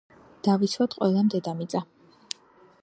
[0.47, 1.85] დავიცვათ ყველამ დედამიწა